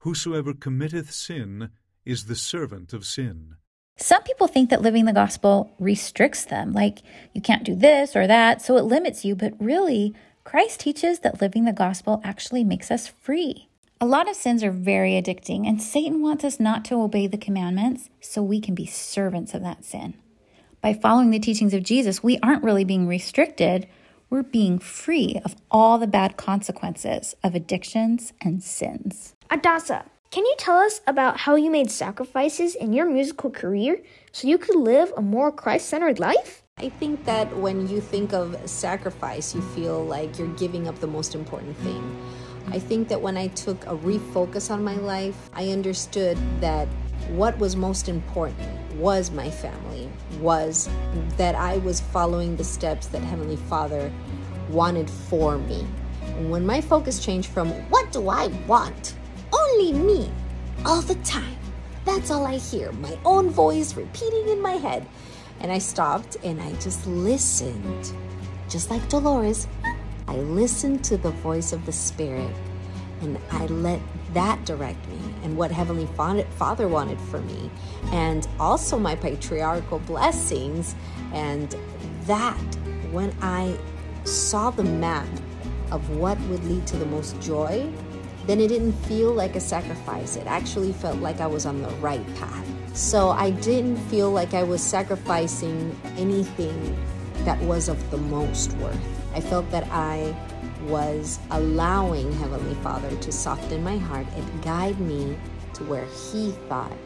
Whosoever 0.00 0.54
committeth 0.54 1.12
sin 1.12 1.70
is 2.06 2.24
the 2.24 2.36
servant 2.36 2.92
of 2.92 3.04
sin. 3.04 3.56
Some 3.98 4.22
people 4.22 4.46
think 4.46 4.70
that 4.70 4.80
living 4.80 5.04
the 5.04 5.12
gospel 5.12 5.74
restricts 5.78 6.46
them, 6.46 6.72
like 6.72 7.00
you 7.34 7.42
can't 7.42 7.64
do 7.64 7.74
this 7.74 8.16
or 8.16 8.26
that, 8.26 8.62
so 8.62 8.78
it 8.78 8.84
limits 8.84 9.26
you, 9.26 9.36
but 9.36 9.52
really, 9.60 10.14
Christ 10.42 10.80
teaches 10.80 11.18
that 11.18 11.42
living 11.42 11.66
the 11.66 11.72
gospel 11.72 12.22
actually 12.24 12.64
makes 12.64 12.90
us 12.90 13.08
free. 13.08 13.68
A 14.00 14.06
lot 14.06 14.30
of 14.30 14.36
sins 14.36 14.64
are 14.64 14.70
very 14.70 15.12
addicting, 15.12 15.68
and 15.68 15.82
Satan 15.82 16.22
wants 16.22 16.44
us 16.44 16.58
not 16.58 16.82
to 16.86 17.02
obey 17.02 17.26
the 17.26 17.36
commandments 17.36 18.08
so 18.20 18.42
we 18.42 18.58
can 18.58 18.74
be 18.74 18.86
servants 18.86 19.52
of 19.52 19.60
that 19.60 19.84
sin. 19.84 20.14
By 20.82 20.94
following 20.94 21.28
the 21.28 21.38
teachings 21.38 21.74
of 21.74 21.82
Jesus, 21.82 22.22
we 22.22 22.38
aren't 22.42 22.64
really 22.64 22.84
being 22.84 23.06
restricted, 23.06 23.86
we're 24.30 24.42
being 24.42 24.78
free 24.78 25.38
of 25.44 25.54
all 25.70 25.98
the 25.98 26.06
bad 26.06 26.38
consequences 26.38 27.34
of 27.44 27.54
addictions 27.54 28.32
and 28.40 28.62
sins. 28.62 29.34
Adassa, 29.50 30.04
can 30.30 30.46
you 30.46 30.54
tell 30.56 30.78
us 30.78 31.02
about 31.06 31.36
how 31.36 31.54
you 31.54 31.70
made 31.70 31.90
sacrifices 31.90 32.74
in 32.74 32.94
your 32.94 33.04
musical 33.04 33.50
career 33.50 34.00
so 34.32 34.48
you 34.48 34.56
could 34.56 34.76
live 34.76 35.12
a 35.18 35.20
more 35.20 35.52
Christ 35.52 35.86
centered 35.86 36.18
life? 36.18 36.62
I 36.78 36.88
think 36.88 37.26
that 37.26 37.54
when 37.58 37.86
you 37.86 38.00
think 38.00 38.32
of 38.32 38.56
sacrifice, 38.64 39.54
you 39.54 39.60
feel 39.60 40.02
like 40.02 40.38
you're 40.38 40.54
giving 40.54 40.88
up 40.88 40.98
the 40.98 41.06
most 41.06 41.34
important 41.34 41.76
thing. 41.78 42.16
I 42.68 42.78
think 42.78 43.08
that 43.08 43.20
when 43.20 43.36
I 43.36 43.48
took 43.48 43.84
a 43.84 43.96
refocus 43.96 44.70
on 44.70 44.82
my 44.82 44.96
life, 44.96 45.50
I 45.52 45.68
understood 45.72 46.38
that 46.60 46.88
what 47.28 47.58
was 47.58 47.76
most 47.76 48.08
important 48.08 48.68
was 48.96 49.30
my 49.30 49.50
family, 49.50 50.10
was 50.40 50.88
that 51.36 51.54
I 51.54 51.78
was 51.78 52.00
following 52.00 52.56
the 52.56 52.64
steps 52.64 53.06
that 53.08 53.22
Heavenly 53.22 53.56
Father 53.56 54.12
wanted 54.68 55.08
for 55.08 55.58
me. 55.58 55.86
And 56.22 56.50
when 56.50 56.66
my 56.66 56.80
focus 56.80 57.24
changed 57.24 57.48
from 57.48 57.70
what 57.90 58.12
do 58.12 58.28
I 58.28 58.48
want? 58.66 59.14
Only 59.52 59.92
me, 59.92 60.30
all 60.84 61.02
the 61.02 61.16
time. 61.16 61.56
That's 62.04 62.30
all 62.30 62.46
I 62.46 62.56
hear, 62.56 62.92
my 62.92 63.18
own 63.24 63.50
voice 63.50 63.94
repeating 63.94 64.48
in 64.48 64.60
my 64.60 64.72
head. 64.72 65.06
And 65.60 65.70
I 65.70 65.78
stopped 65.78 66.36
and 66.42 66.60
I 66.60 66.72
just 66.74 67.06
listened. 67.06 68.12
Just 68.68 68.90
like 68.90 69.06
Dolores, 69.08 69.66
I 70.26 70.36
listened 70.36 71.04
to 71.04 71.16
the 71.16 71.30
voice 71.30 71.72
of 71.72 71.84
the 71.86 71.92
Spirit 71.92 72.54
and 73.20 73.38
I 73.50 73.66
let 73.66 74.00
that 74.32 74.64
direct 74.64 75.06
me 75.08 75.18
and 75.42 75.56
what 75.56 75.70
Heavenly 75.70 76.06
Father 76.06 76.88
wanted 76.88 77.20
for 77.20 77.40
me, 77.40 77.70
and 78.12 78.46
also 78.58 78.98
my 78.98 79.14
patriarchal 79.14 79.98
blessings. 80.00 80.94
And 81.32 81.74
that, 82.26 82.58
when 83.10 83.34
I 83.40 83.76
saw 84.24 84.70
the 84.70 84.84
map 84.84 85.28
of 85.90 86.08
what 86.16 86.38
would 86.42 86.64
lead 86.64 86.86
to 86.88 86.96
the 86.96 87.06
most 87.06 87.40
joy, 87.40 87.90
then 88.46 88.60
it 88.60 88.68
didn't 88.68 88.92
feel 88.92 89.32
like 89.32 89.56
a 89.56 89.60
sacrifice. 89.60 90.36
It 90.36 90.46
actually 90.46 90.92
felt 90.92 91.18
like 91.18 91.40
I 91.40 91.46
was 91.46 91.66
on 91.66 91.82
the 91.82 91.88
right 91.96 92.24
path. 92.36 92.66
So 92.96 93.30
I 93.30 93.50
didn't 93.50 93.96
feel 93.96 94.30
like 94.30 94.54
I 94.54 94.62
was 94.62 94.82
sacrificing 94.82 95.96
anything 96.16 96.96
that 97.44 97.60
was 97.62 97.88
of 97.88 98.10
the 98.10 98.16
most 98.16 98.72
worth. 98.74 98.98
I 99.34 99.40
felt 99.40 99.70
that 99.70 99.86
I 99.90 100.34
was 100.82 101.38
allowing 101.50 102.32
Heavenly 102.32 102.74
Father 102.76 103.14
to 103.16 103.32
soften 103.32 103.82
my 103.82 103.98
heart 103.98 104.26
and 104.34 104.62
guide 104.62 104.98
me 105.00 105.36
to 105.74 105.84
where 105.84 106.06
He 106.32 106.52
thought 106.68 106.96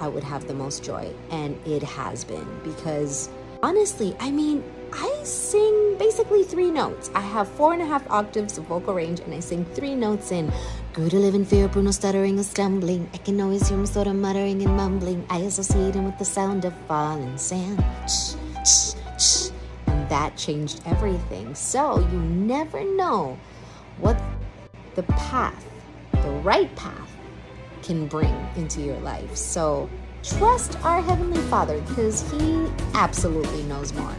I 0.00 0.08
would 0.08 0.24
have 0.24 0.46
the 0.46 0.54
most 0.54 0.84
joy. 0.84 1.12
And 1.30 1.58
it 1.66 1.82
has 1.82 2.24
been 2.24 2.46
because 2.62 3.28
honestly, 3.62 4.16
I 4.20 4.30
mean, 4.30 4.62
I 4.92 5.20
sing 5.24 5.96
basically 5.98 6.44
three 6.44 6.70
notes. 6.70 7.10
I 7.14 7.20
have 7.20 7.48
four 7.48 7.72
and 7.72 7.82
a 7.82 7.86
half 7.86 8.08
octaves 8.10 8.56
of 8.56 8.64
vocal 8.64 8.94
range, 8.94 9.20
and 9.20 9.34
I 9.34 9.40
sing 9.40 9.64
three 9.74 9.94
notes 9.94 10.32
in 10.32 10.52
Grew 10.92 11.10
to 11.10 11.16
live 11.16 11.34
in 11.34 11.44
fear, 11.44 11.68
Bruno 11.68 11.90
stuttering 11.90 12.38
or 12.38 12.44
stumbling. 12.44 13.08
I 13.12 13.18
can 13.18 13.40
always 13.40 13.68
hear 13.68 13.78
him 13.78 13.86
sort 13.86 14.06
of 14.06 14.14
muttering 14.16 14.62
and 14.62 14.76
mumbling. 14.76 15.26
I 15.28 15.38
associate 15.38 15.94
him 15.94 16.04
with 16.04 16.18
the 16.18 16.24
sound 16.24 16.64
of 16.64 16.74
falling 16.88 17.36
sand. 17.36 17.84
Shh, 18.08 18.36
shh, 18.64 18.94
shh. 19.18 19.45
That 20.08 20.36
changed 20.36 20.82
everything. 20.86 21.54
So 21.54 21.98
you 21.98 22.20
never 22.20 22.84
know 22.96 23.38
what 23.98 24.20
the 24.94 25.02
path, 25.04 25.66
the 26.12 26.30
right 26.42 26.74
path, 26.76 27.16
can 27.82 28.06
bring 28.06 28.34
into 28.56 28.80
your 28.80 28.98
life. 29.00 29.36
So 29.36 29.88
trust 30.22 30.78
our 30.84 31.00
Heavenly 31.00 31.40
Father 31.42 31.80
because 31.82 32.28
He 32.32 32.66
absolutely 32.94 33.62
knows 33.64 33.92
more. 33.94 34.14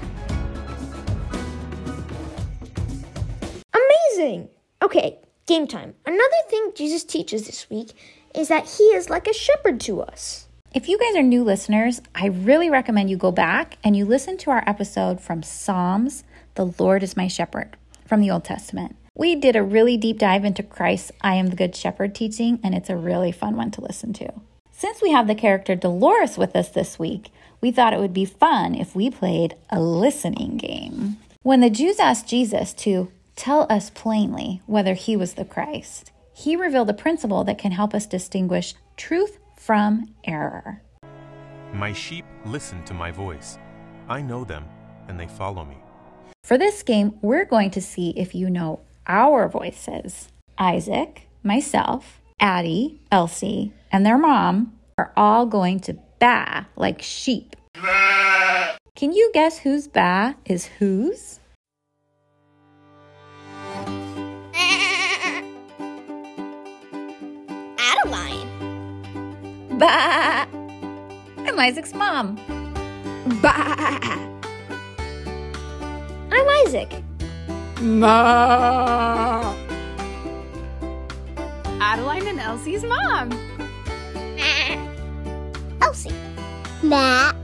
Amazing! 3.73 4.49
Okay, 4.81 5.19
game 5.45 5.67
time. 5.67 5.93
Another 6.05 6.23
thing 6.49 6.71
Jesus 6.75 7.03
teaches 7.03 7.45
this 7.45 7.69
week 7.69 7.93
is 8.35 8.47
that 8.47 8.67
He 8.67 8.83
is 8.85 9.09
like 9.09 9.27
a 9.27 9.33
shepherd 9.33 9.79
to 9.81 10.01
us. 10.01 10.46
If 10.77 10.87
you 10.87 10.99
guys 10.99 11.15
are 11.15 11.23
new 11.23 11.43
listeners, 11.43 12.03
I 12.13 12.27
really 12.27 12.69
recommend 12.69 13.09
you 13.09 13.17
go 13.17 13.31
back 13.31 13.79
and 13.83 13.97
you 13.97 14.05
listen 14.05 14.37
to 14.37 14.51
our 14.51 14.63
episode 14.67 15.19
from 15.19 15.41
Psalms, 15.41 16.23
The 16.53 16.67
Lord 16.77 17.01
is 17.01 17.17
My 17.17 17.27
Shepherd, 17.27 17.75
from 18.05 18.21
the 18.21 18.29
Old 18.29 18.43
Testament. 18.43 18.95
We 19.15 19.33
did 19.33 19.55
a 19.55 19.63
really 19.63 19.97
deep 19.97 20.19
dive 20.19 20.45
into 20.45 20.61
Christ's 20.61 21.11
I 21.21 21.33
am 21.33 21.47
the 21.47 21.55
Good 21.55 21.75
Shepherd 21.75 22.13
teaching, 22.13 22.59
and 22.63 22.75
it's 22.75 22.91
a 22.91 22.95
really 22.95 23.31
fun 23.31 23.55
one 23.55 23.71
to 23.71 23.81
listen 23.81 24.13
to. 24.13 24.31
Since 24.69 25.01
we 25.01 25.09
have 25.09 25.25
the 25.25 25.33
character 25.33 25.73
Dolores 25.73 26.37
with 26.37 26.55
us 26.55 26.69
this 26.69 26.99
week, 26.99 27.31
we 27.59 27.71
thought 27.71 27.93
it 27.93 27.99
would 27.99 28.13
be 28.13 28.25
fun 28.25 28.75
if 28.75 28.95
we 28.95 29.09
played 29.09 29.55
a 29.71 29.81
listening 29.81 30.57
game. 30.57 31.17
When 31.41 31.61
the 31.61 31.71
Jews 31.71 31.97
asked 31.97 32.29
Jesus 32.29 32.71
to 32.75 33.11
tell 33.35 33.65
us 33.67 33.89
plainly 33.89 34.61
whether 34.67 34.93
he 34.93 35.17
was 35.17 35.33
the 35.33 35.43
Christ, 35.43 36.11
he 36.35 36.55
revealed 36.55 36.91
a 36.91 36.93
principle 36.93 37.43
that 37.45 37.57
can 37.57 37.71
help 37.71 37.95
us 37.95 38.05
distinguish 38.05 38.75
truth 38.95 39.39
from 39.67 40.05
error. 40.23 40.81
My 41.73 41.91
sheep 41.91 42.23
listen 42.45 42.85
to 42.85 42.93
my 42.93 43.11
voice. 43.11 43.59
I 44.07 44.21
know 44.21 44.45
them, 44.45 44.63
and 45.09 45.19
they 45.19 45.27
follow 45.27 45.65
me. 45.65 45.75
For 46.45 46.57
this 46.57 46.83
game, 46.83 47.19
we're 47.21 47.43
going 47.43 47.71
to 47.71 47.81
see 47.81 48.11
if 48.11 48.33
you 48.33 48.49
know 48.49 48.79
our 49.07 49.49
voices. 49.49 50.29
Isaac, 50.57 51.27
myself, 51.43 52.21
Addie, 52.39 53.01
Elsie, 53.11 53.73
and 53.91 54.05
their 54.05 54.17
mom 54.17 54.71
are 54.97 55.11
all 55.17 55.45
going 55.45 55.81
to 55.81 55.97
baa 56.17 56.63
like 56.77 57.01
sheep. 57.01 57.57
Can 58.95 59.11
you 59.11 59.29
guess 59.33 59.59
whose 59.59 59.89
baa 59.89 60.35
is 60.45 60.67
whose? 60.79 61.41
Bah! 69.77 70.47
I'm 71.37 71.59
Isaac's 71.59 71.93
mom. 71.93 72.35
Bah! 73.43 74.17
I'm 76.31 76.65
Isaac. 76.65 77.03
Ma! 77.81 79.55
Adeline 81.79 82.27
and 82.27 82.39
Elsie's 82.39 82.83
mom. 82.83 83.29
Elsie. 85.81 86.11
Matt. 86.81 87.35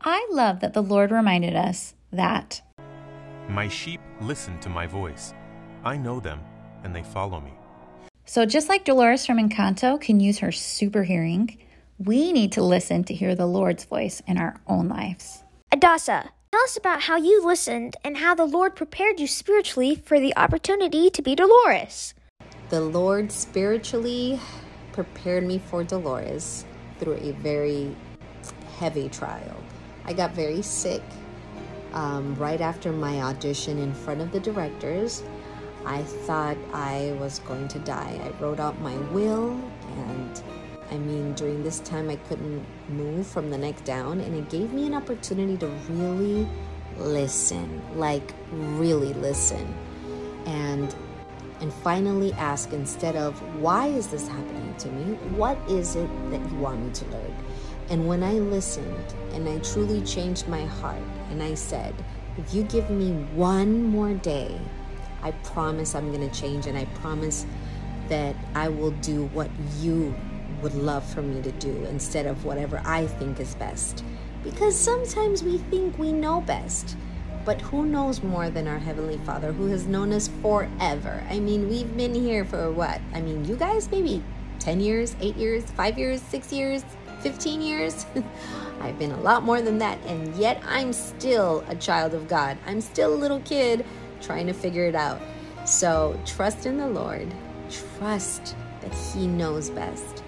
I 0.00 0.28
love 0.30 0.60
that 0.60 0.74
the 0.74 0.82
Lord 0.82 1.10
reminded 1.10 1.56
us 1.56 1.94
that 2.12 2.62
My 3.48 3.68
sheep 3.68 4.00
listen 4.20 4.60
to 4.60 4.68
my 4.68 4.86
voice. 4.86 5.34
I 5.84 5.96
know 5.96 6.20
them, 6.20 6.40
and 6.86 6.96
they 6.96 7.02
follow 7.02 7.40
me. 7.40 7.52
So, 8.24 8.46
just 8.46 8.68
like 8.68 8.84
Dolores 8.84 9.26
from 9.26 9.38
Encanto 9.38 10.00
can 10.00 10.20
use 10.20 10.38
her 10.38 10.50
super 10.50 11.02
hearing, 11.02 11.58
we 11.98 12.32
need 12.32 12.52
to 12.52 12.62
listen 12.62 13.04
to 13.04 13.14
hear 13.14 13.34
the 13.34 13.46
Lord's 13.46 13.84
voice 13.84 14.22
in 14.26 14.38
our 14.38 14.56
own 14.66 14.88
lives. 14.88 15.42
Adassa, 15.72 16.30
tell 16.50 16.62
us 16.62 16.76
about 16.76 17.02
how 17.02 17.16
you 17.16 17.44
listened 17.44 17.96
and 18.02 18.16
how 18.16 18.34
the 18.34 18.46
Lord 18.46 18.74
prepared 18.74 19.20
you 19.20 19.26
spiritually 19.26 19.96
for 19.96 20.18
the 20.18 20.34
opportunity 20.36 21.10
to 21.10 21.22
be 21.22 21.34
Dolores. 21.34 22.14
The 22.70 22.80
Lord 22.80 23.30
spiritually 23.30 24.40
prepared 24.92 25.44
me 25.44 25.58
for 25.58 25.84
Dolores 25.84 26.64
through 26.98 27.16
a 27.16 27.32
very 27.32 27.94
heavy 28.78 29.08
trial. 29.08 29.62
I 30.04 30.12
got 30.12 30.32
very 30.32 30.62
sick 30.62 31.02
um, 31.92 32.34
right 32.36 32.60
after 32.60 32.92
my 32.92 33.22
audition 33.22 33.78
in 33.78 33.92
front 33.94 34.20
of 34.20 34.32
the 34.32 34.40
directors. 34.40 35.22
I 35.86 36.02
thought 36.02 36.56
I 36.72 37.16
was 37.20 37.38
going 37.40 37.68
to 37.68 37.78
die. 37.78 38.20
I 38.22 38.42
wrote 38.42 38.58
out 38.58 38.80
my 38.80 38.96
will, 39.12 39.50
and 39.96 40.42
I 40.90 40.98
mean, 40.98 41.32
during 41.34 41.62
this 41.62 41.78
time, 41.80 42.10
I 42.10 42.16
couldn't 42.16 42.66
move 42.88 43.26
from 43.26 43.50
the 43.50 43.58
neck 43.58 43.84
down, 43.84 44.20
and 44.20 44.34
it 44.34 44.50
gave 44.50 44.72
me 44.72 44.86
an 44.86 44.94
opportunity 44.94 45.56
to 45.58 45.68
really 45.88 46.46
listen 46.98 47.80
like, 47.96 48.34
really 48.50 49.14
listen. 49.14 49.74
And 50.46 50.94
and 51.60 51.72
finally 51.72 52.32
ask 52.34 52.72
instead 52.72 53.16
of 53.16 53.40
why 53.60 53.86
is 53.86 54.08
this 54.08 54.28
happening 54.28 54.74
to 54.76 54.88
me 54.88 55.14
what 55.36 55.56
is 55.70 55.96
it 55.96 56.08
that 56.30 56.40
you 56.50 56.58
want 56.58 56.78
me 56.84 56.90
to 56.92 57.04
learn 57.06 57.34
and 57.88 58.06
when 58.06 58.22
i 58.22 58.32
listened 58.32 59.14
and 59.32 59.48
i 59.48 59.58
truly 59.60 60.02
changed 60.02 60.46
my 60.48 60.64
heart 60.66 61.02
and 61.30 61.42
i 61.42 61.54
said 61.54 61.94
if 62.36 62.52
you 62.52 62.62
give 62.64 62.90
me 62.90 63.12
one 63.34 63.82
more 63.84 64.12
day 64.12 64.60
i 65.26 65.30
promise 65.42 65.94
i'm 65.94 66.12
going 66.12 66.28
to 66.28 66.40
change 66.40 66.66
and 66.66 66.78
i 66.78 66.84
promise 67.00 67.46
that 68.08 68.34
i 68.54 68.68
will 68.68 68.92
do 69.02 69.26
what 69.26 69.50
you 69.80 70.14
would 70.62 70.74
love 70.74 71.04
for 71.12 71.22
me 71.22 71.42
to 71.42 71.52
do 71.52 71.74
instead 71.86 72.26
of 72.26 72.44
whatever 72.44 72.80
i 72.84 73.06
think 73.06 73.40
is 73.40 73.54
best 73.56 74.04
because 74.42 74.76
sometimes 74.76 75.42
we 75.42 75.58
think 75.58 75.98
we 75.98 76.12
know 76.12 76.40
best 76.40 76.96
but 77.46 77.60
who 77.60 77.86
knows 77.86 78.24
more 78.24 78.50
than 78.50 78.66
our 78.66 78.78
Heavenly 78.78 79.18
Father 79.18 79.52
who 79.52 79.66
has 79.68 79.86
known 79.86 80.12
us 80.12 80.28
forever? 80.42 81.24
I 81.30 81.38
mean, 81.38 81.68
we've 81.68 81.96
been 81.96 82.12
here 82.12 82.44
for 82.44 82.72
what? 82.72 83.00
I 83.14 83.20
mean, 83.20 83.44
you 83.44 83.54
guys, 83.54 83.88
maybe 83.88 84.20
10 84.58 84.80
years, 84.80 85.14
8 85.20 85.36
years, 85.36 85.62
5 85.62 85.96
years, 85.96 86.20
6 86.22 86.52
years, 86.52 86.84
15 87.20 87.60
years? 87.60 88.04
I've 88.80 88.98
been 88.98 89.12
a 89.12 89.20
lot 89.20 89.44
more 89.44 89.62
than 89.62 89.78
that, 89.78 89.98
and 90.06 90.34
yet 90.34 90.60
I'm 90.66 90.92
still 90.92 91.64
a 91.68 91.76
child 91.76 92.14
of 92.14 92.26
God. 92.26 92.58
I'm 92.66 92.80
still 92.80 93.14
a 93.14 93.16
little 93.16 93.40
kid 93.40 93.86
trying 94.20 94.46
to 94.46 94.52
figure 94.52 94.86
it 94.86 94.94
out. 94.94 95.20
So 95.64 96.18
trust 96.24 96.66
in 96.66 96.76
the 96.76 96.88
Lord, 96.88 97.32
trust 97.70 98.56
that 98.80 98.94
He 98.94 99.26
knows 99.26 99.70
best. 99.70 100.22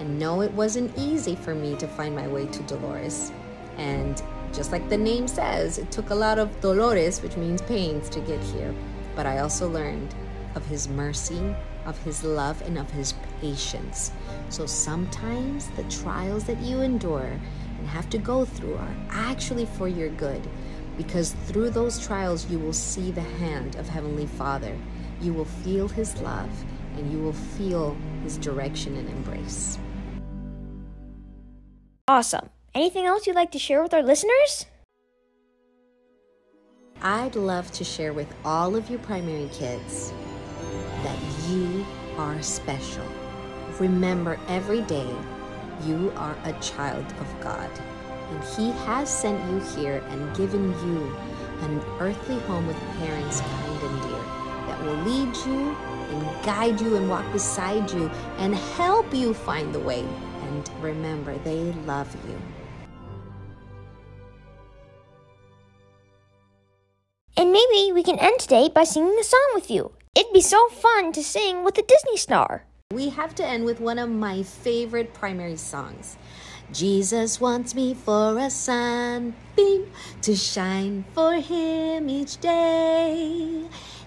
And 0.00 0.18
no, 0.18 0.42
it 0.42 0.52
wasn't 0.52 0.96
easy 0.98 1.36
for 1.36 1.54
me 1.54 1.76
to 1.76 1.86
find 1.86 2.14
my 2.14 2.26
way 2.26 2.46
to 2.46 2.62
Dolores. 2.64 3.32
And 3.76 4.22
just 4.52 4.70
like 4.70 4.88
the 4.88 4.96
name 4.96 5.26
says, 5.26 5.78
it 5.78 5.90
took 5.90 6.10
a 6.10 6.14
lot 6.14 6.38
of 6.38 6.60
dolores, 6.60 7.20
which 7.22 7.36
means 7.36 7.60
pains, 7.62 8.08
to 8.10 8.20
get 8.20 8.40
here. 8.40 8.72
But 9.16 9.26
I 9.26 9.38
also 9.38 9.68
learned 9.68 10.14
of 10.54 10.64
His 10.66 10.88
mercy, 10.88 11.54
of 11.86 11.98
His 12.04 12.22
love, 12.22 12.62
and 12.62 12.78
of 12.78 12.90
His 12.90 13.14
patience. 13.40 14.12
So 14.50 14.66
sometimes 14.66 15.68
the 15.70 15.82
trials 15.84 16.44
that 16.44 16.60
you 16.60 16.82
endure 16.82 17.40
and 17.78 17.88
have 17.88 18.08
to 18.10 18.18
go 18.18 18.44
through 18.44 18.76
are 18.76 18.96
actually 19.10 19.66
for 19.66 19.88
your 19.88 20.10
good. 20.10 20.46
Because 20.96 21.32
through 21.46 21.70
those 21.70 22.04
trials, 22.04 22.48
you 22.50 22.58
will 22.58 22.72
see 22.72 23.10
the 23.10 23.20
hand 23.20 23.76
of 23.76 23.88
Heavenly 23.88 24.26
Father. 24.26 24.76
You 25.20 25.32
will 25.32 25.44
feel 25.44 25.88
His 25.88 26.20
love 26.20 26.50
and 26.96 27.12
you 27.12 27.18
will 27.18 27.32
feel 27.32 27.96
His 28.22 28.38
direction 28.38 28.96
and 28.96 29.08
embrace. 29.08 29.78
Awesome. 32.06 32.50
Anything 32.74 33.06
else 33.06 33.26
you'd 33.26 33.36
like 33.36 33.52
to 33.52 33.58
share 33.58 33.82
with 33.82 33.94
our 33.94 34.02
listeners? 34.02 34.66
I'd 37.02 37.36
love 37.36 37.70
to 37.72 37.84
share 37.84 38.12
with 38.12 38.32
all 38.44 38.76
of 38.76 38.88
you 38.88 38.98
primary 38.98 39.48
kids 39.52 40.12
that 41.02 41.18
you 41.48 41.84
are 42.16 42.40
special. 42.42 43.04
Remember 43.78 44.38
every 44.48 44.82
day 44.82 45.14
you 45.84 46.12
are 46.16 46.36
a 46.44 46.52
child 46.60 47.04
of 47.20 47.40
God, 47.40 47.70
and 48.30 48.44
He 48.44 48.70
has 48.86 49.08
sent 49.08 49.38
you 49.50 49.60
here 49.76 50.02
and 50.08 50.36
given 50.36 50.70
you 50.86 51.16
an 51.60 51.80
earthly 51.98 52.38
home 52.40 52.66
with 52.66 52.76
parents 52.98 53.40
kind 53.40 53.82
and 53.82 54.02
dear 54.02 54.44
that 54.66 54.82
will 54.82 54.96
lead 55.04 55.34
you 55.46 55.74
and 56.10 56.44
guide 56.44 56.80
you 56.80 56.96
and 56.96 57.08
walk 57.08 57.30
beside 57.32 57.90
you 57.90 58.08
and 58.38 58.54
help 58.54 59.12
you 59.14 59.34
find 59.34 59.74
the 59.74 59.80
way. 59.80 60.04
And 60.42 60.70
remember, 60.80 61.36
they 61.38 61.72
love 61.86 62.14
you. 62.28 62.40
And 67.36 67.50
maybe 67.50 67.92
we 67.92 68.02
can 68.02 68.18
end 68.18 68.38
today 68.38 68.70
by 68.72 68.84
singing 68.84 69.18
a 69.18 69.24
song 69.24 69.50
with 69.54 69.70
you. 69.70 69.92
It'd 70.14 70.32
be 70.32 70.40
so 70.40 70.68
fun 70.68 71.12
to 71.12 71.24
sing 71.24 71.64
with 71.64 71.76
a 71.78 71.82
Disney 71.82 72.16
star. 72.16 72.66
We 72.94 73.08
have 73.08 73.34
to 73.36 73.44
end 73.44 73.64
with 73.64 73.80
one 73.80 73.98
of 73.98 74.08
my 74.08 74.44
favorite 74.44 75.14
primary 75.14 75.56
songs. 75.56 76.16
Jesus 76.70 77.40
wants 77.40 77.74
me 77.74 77.92
for 77.92 78.38
a 78.38 78.48
sunbeam 78.48 79.90
to 80.22 80.36
shine 80.36 81.04
for 81.12 81.32
him 81.34 82.08
each 82.08 82.38
day. 82.38 83.64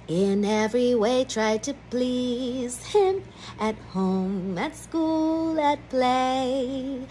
In 0.08 0.46
every 0.46 0.96
way, 0.96 1.26
try 1.26 1.58
to 1.58 1.74
please 1.90 2.82
him 2.86 3.24
at 3.60 3.76
home, 3.92 4.58
at 4.58 4.74
school, 4.74 5.60
at 5.60 5.90
play. 5.90 7.02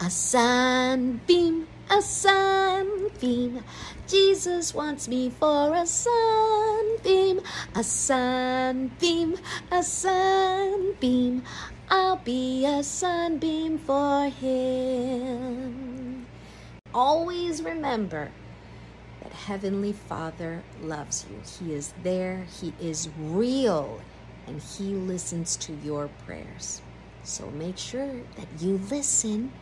A 0.00 0.10
sunbeam, 0.10 1.66
a 1.94 2.02
sunbeam. 2.02 3.62
Jesus 4.08 4.74
wants 4.74 5.06
me 5.06 5.30
for 5.30 5.72
a 5.74 5.86
sunbeam, 5.86 7.40
a 7.76 7.84
sunbeam, 7.84 9.36
a 9.70 9.80
sunbeam. 9.80 11.44
I'll 11.88 12.16
be 12.16 12.66
a 12.66 12.82
sunbeam 12.82 13.78
for 13.78 14.28
him. 14.28 16.26
Always 16.92 17.62
remember 17.62 18.32
that 19.22 19.32
Heavenly 19.32 19.92
Father 19.92 20.64
loves 20.82 21.24
you. 21.30 21.40
He 21.58 21.74
is 21.74 21.94
there, 22.02 22.44
He 22.60 22.74
is 22.80 23.08
real, 23.20 24.00
and 24.48 24.60
He 24.60 24.94
listens 24.94 25.56
to 25.58 25.72
your 25.84 26.08
prayers. 26.26 26.82
So 27.22 27.50
make 27.52 27.78
sure 27.78 28.20
that 28.34 28.48
you 28.58 28.80
listen, 28.90 29.52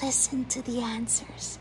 listen 0.00 0.44
to 0.44 0.62
the 0.62 0.80
answers. 0.82 1.58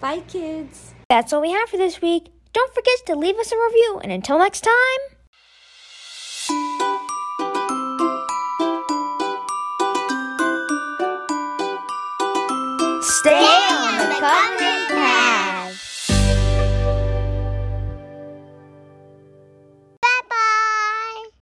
Bye, 0.00 0.20
kids. 0.28 0.94
That's 1.10 1.32
all 1.32 1.42
we 1.42 1.50
have 1.50 1.68
for 1.68 1.76
this 1.76 2.00
week. 2.00 2.30
Don't 2.54 2.74
forget 2.74 2.94
to 3.06 3.14
leave 3.14 3.36
us 3.36 3.52
a 3.52 3.56
review, 3.56 4.00
and 4.02 4.10
until 4.10 4.38
next 4.38 4.62
time. 4.62 4.72
Stay 13.02 13.44
on 13.44 13.98
the 13.98 14.14
covenant 14.14 14.20
path. 14.20 14.59